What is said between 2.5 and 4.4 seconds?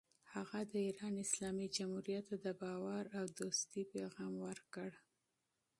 باور او دوستۍ پیغام